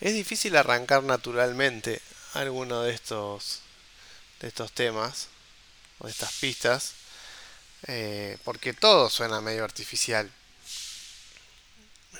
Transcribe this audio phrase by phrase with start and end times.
[0.00, 2.00] es difícil arrancar naturalmente
[2.34, 3.60] alguno de estos,
[4.40, 5.28] de estos temas
[5.98, 6.92] o de estas pistas,
[7.86, 10.30] eh, porque todo suena medio artificial.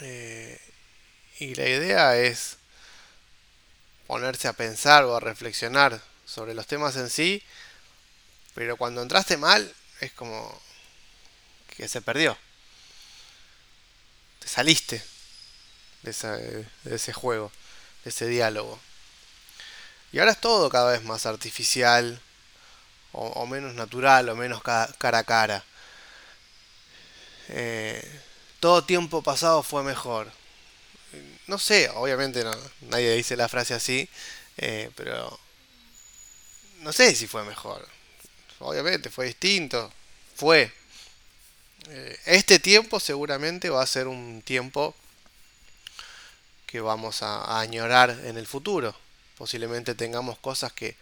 [0.00, 0.61] Eh,
[1.39, 2.57] y la idea es
[4.06, 7.43] ponerse a pensar o a reflexionar sobre los temas en sí,
[8.54, 10.61] pero cuando entraste mal es como
[11.77, 12.36] que se perdió.
[14.38, 15.02] Te saliste
[16.02, 16.11] de,
[16.91, 17.66] ese juego, de
[18.09, 18.78] ese diálogo.
[20.12, 22.20] Y ahora es todo cada vez más artificial,
[23.12, 25.65] o, menos natural, o menos cara a cara.
[27.48, 28.20] Eh,
[28.60, 30.30] todo tiempo pasado fue mejor.
[31.46, 34.09] No sé, obviamente no, nadie dice la frase así,
[34.59, 35.38] eh, pero
[36.80, 37.87] no sé si fue mejor.
[38.59, 39.93] Obviamente fue distinto,
[40.34, 40.73] fue.
[41.88, 44.95] Eh, este tiempo seguramente va a ser un tiempo
[46.66, 48.95] que vamos a, añorar en el futuro.
[49.38, 50.96] Posiblemente tengamos cosas que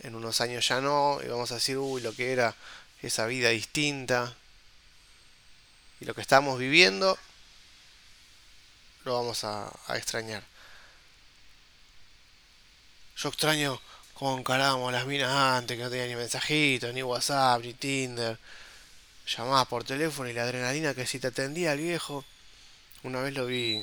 [0.00, 2.54] en unos años ya no, y vamos a decir, uy, lo que era
[3.02, 4.34] esa vida distinta.
[6.00, 7.18] Y lo que estamos viviendo,
[9.04, 10.42] lo vamos a, extrañar.
[13.16, 13.80] Yo extraño
[14.14, 18.38] cómo encaramos las minas antes, que no tenía ni mensajitos, ni WhatsApp, ni Tinder.
[19.26, 22.24] Llamabas por teléfono y la adrenalina que si te atendía el viejo.
[23.02, 23.82] Una vez lo vi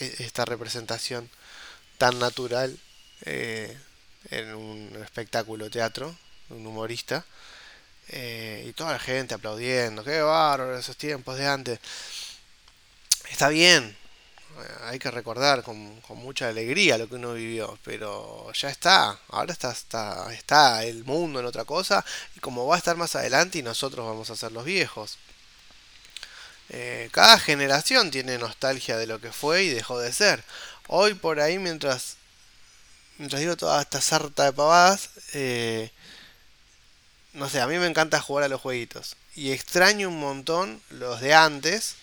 [0.00, 1.30] esta representación
[1.98, 2.76] tan natural
[3.22, 3.76] eh,
[4.30, 6.14] en un espectáculo teatro,
[6.50, 7.24] un humorista,
[8.08, 11.80] eh, y toda la gente aplaudiendo, qué bárbaro esos tiempos de antes.
[13.30, 13.96] Está bien,
[14.60, 19.52] eh, hay que recordar con, mucha alegría lo que uno vivió, pero ya está, ahora
[19.52, 22.04] está, está, está el mundo en otra cosa,
[22.36, 25.18] y como va a estar más adelante y nosotros vamos a ser los viejos.
[26.70, 30.42] Eh, cada generación tiene nostalgia de lo que fue y dejó de ser.
[30.88, 32.16] Hoy por ahí, mientras,
[33.18, 35.90] mientras digo toda esta sarta de pavadas, eh,
[37.34, 39.16] no sé, a mí me encanta jugar a los jueguitos.
[39.34, 41.96] Y extraño un montón los de antes.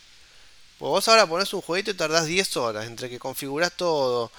[0.80, 4.32] Pues vos ahora pones un jueguito y tardás 10 horas entre que configurás todo,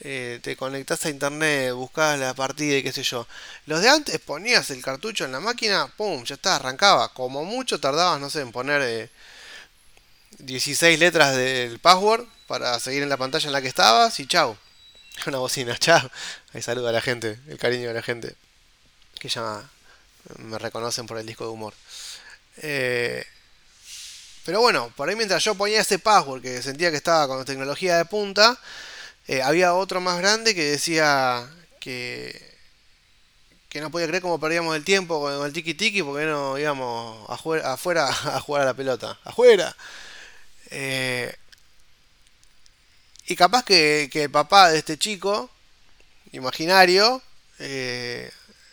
[0.00, 3.26] eh, te conectás a internet, buscás la partida y qué sé yo.
[3.66, 7.12] Los de antes ponías el cartucho en la máquina, pum, ya está, arrancaba.
[7.14, 9.10] Como mucho tardabas, no sé, en poner
[10.38, 14.56] 16 letras del password para seguir en la pantalla en la que estabas y chao.
[15.26, 16.10] Una bocina, chao.
[16.52, 18.34] Ahí saluda a la gente, el cariño de la gente
[19.18, 19.62] que ya
[20.38, 21.74] me reconocen por el disco de humor.
[22.58, 23.24] Eh,
[24.44, 27.96] pero bueno, por ahí mientras yo ponía ese password que sentía que estaba con tecnología
[27.96, 28.58] de punta,
[29.26, 31.48] eh, había otro más grande que decía
[31.80, 32.56] que,
[33.68, 37.28] que no podía creer cómo perdíamos el tiempo con el tiki tiki porque no íbamos
[37.28, 39.18] afuera, afuera a jugar a la pelota.
[39.24, 39.74] ¡Afuera!
[40.70, 41.34] Eh,
[43.26, 45.50] y capaz que, el papá de este chico,
[46.32, 47.22] imaginario,
[47.58, 48.30] eh,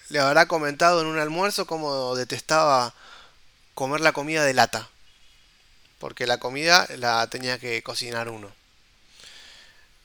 [0.09, 2.94] le habrá comentado en un almuerzo cómo detestaba
[3.73, 4.89] comer la comida de lata.
[6.00, 8.51] Porque la comida la tenía que cocinar uno.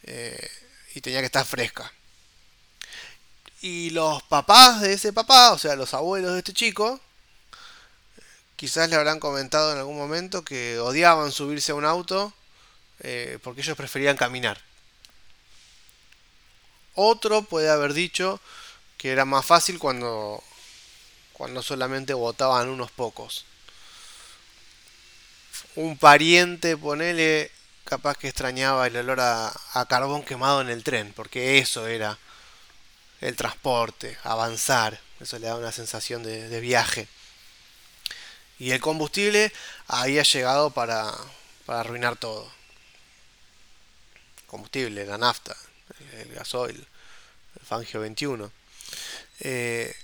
[0.05, 0.51] Eh,
[0.95, 1.93] y tenía que estar fresca.
[3.63, 7.01] Y los papás de ese papá, o sea, los abuelos de este chico,
[8.61, 12.35] Quizás le habrán comentado en algún momento que odiaban subirse a un auto
[12.99, 14.61] eh, porque ellos preferían caminar.
[16.95, 18.39] Otro puede haber dicho
[18.99, 20.45] que era más fácil cuando,
[21.33, 23.47] cuando solamente votaban unos pocos.
[25.75, 27.51] Un pariente, ponele,
[27.85, 32.19] capaz que extrañaba el olor a, carbón quemado en el tren, porque eso era
[33.23, 37.09] el transporte, avanzar, eso le da una sensación de viaje.
[38.61, 39.51] Y el combustible
[39.89, 41.11] había llegado para,
[41.67, 42.53] arruinar todo.
[44.47, 45.57] combustible, la nafta,
[46.13, 48.53] el, gasoil, el Fangio 21.
[49.41, 49.97] Eh,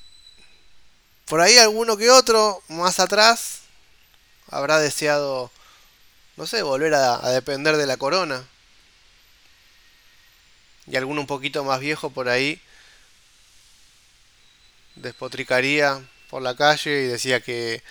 [1.27, 3.61] por ahí alguno que otro, más atrás,
[4.49, 5.51] habrá deseado,
[6.39, 8.43] no sé, volver a, a depender de la corona.
[10.87, 12.59] Y alguno un poquito más viejo por ahí
[14.95, 17.83] despotricaría por la calle y decía que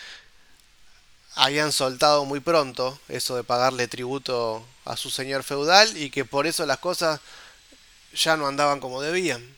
[1.35, 6.47] habían soltado muy pronto eso de pagarle tributo a su señor feudal y que por
[6.47, 7.19] eso las cosas
[8.13, 9.55] ya no andaban como debían.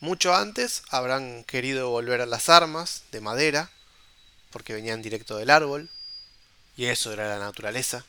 [0.00, 3.70] Mucho antes habrán querido volver a las armas de madera,
[4.50, 5.88] porque venían directo del árbol,
[6.76, 8.04] y eso era la naturaleza,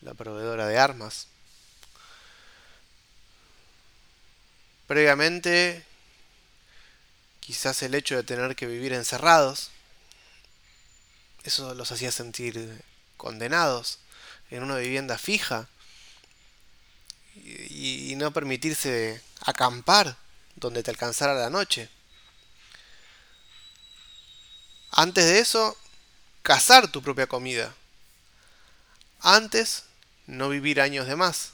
[0.00, 1.28] la proveedora de armas.
[4.88, 5.86] Previamente
[7.44, 9.70] Quizás el hecho de tener que vivir encerrados,
[11.44, 12.82] eso los hacía sentir
[13.18, 13.98] condenados.
[14.50, 15.68] en una vivienda fija
[17.34, 20.16] y, y no permitirse acampar
[20.56, 21.90] donde te alcanzara la noche.
[24.90, 25.76] Antes de eso,
[26.42, 27.74] cazar tu propia comida.
[29.20, 29.84] Antes,
[30.26, 31.52] no vivir años de más.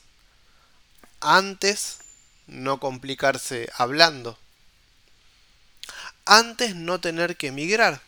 [1.20, 1.98] Antes,
[2.46, 4.38] no complicarse hablando.
[6.32, 8.00] Antes, no tener que emigrar.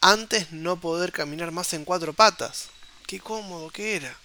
[0.00, 2.66] Antes, no poder caminar más en cuatro patas.
[3.06, 4.16] Qué cómodo que era.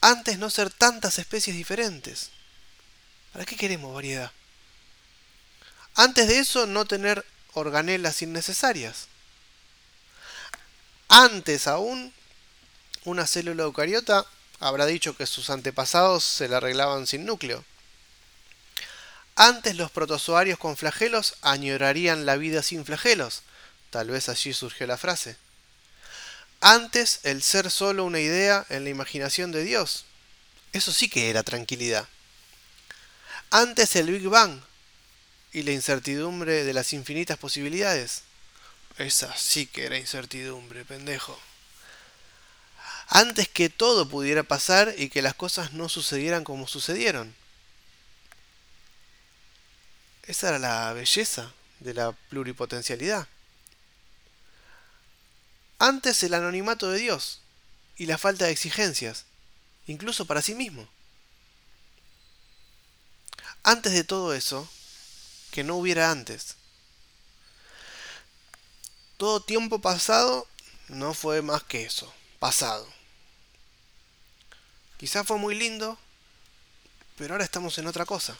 [0.00, 2.30] Antes, no ser tantas especies diferentes.
[3.32, 4.30] ¿Para qué queremos variedad?
[5.96, 9.08] Antes de eso, no tener organelas innecesarias.
[11.08, 12.14] Antes aún,
[13.02, 14.24] una célula eucariota
[14.60, 17.64] habrá dicho que sus antepasados se la arreglaban sin núcleo.
[19.36, 23.42] Antes los protozoarios con flagelos añorarían la vida sin flagelos.
[23.90, 25.36] Tal vez allí surgió la frase.
[26.62, 30.06] Antes el ser solo una idea en la imaginación de Dios.
[30.72, 32.08] Eso sí que era tranquilidad.
[33.50, 34.60] Antes el Big Bang
[35.52, 38.22] y la incertidumbre de las infinitas posibilidades.
[38.96, 41.38] Esa sí que era incertidumbre, pendejo.
[43.08, 47.34] Antes que todo pudiera pasar y que las cosas no sucedieran como sucedieron.
[50.26, 53.28] Esa era la belleza de la pluripotencialidad.
[55.78, 57.40] Antes el anonimato de Dios
[57.96, 59.24] y la falta de exigencias,
[59.86, 60.88] incluso para sí mismo.
[63.62, 64.68] Antes de todo eso,
[65.50, 66.56] que no hubiera antes.
[69.16, 70.46] Todo tiempo pasado
[70.88, 72.86] no fue más que eso, pasado.
[74.98, 75.98] Quizás fue muy lindo,
[77.16, 78.36] pero ahora estamos en otra cosa.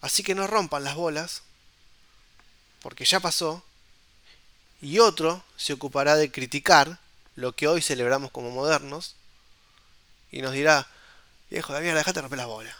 [0.00, 1.42] Así que no rompan las bolas,
[2.82, 3.64] porque ya pasó,
[4.80, 6.98] y otro se ocupará de criticar
[7.34, 9.14] lo que hoy celebramos como modernos,
[10.30, 10.86] y nos dirá,
[11.50, 12.76] viejo de mierda, dejate romper las bolas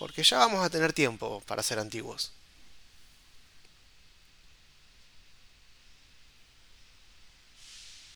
[0.00, 2.32] porque ya vamos a tener tiempo para ser antiguos.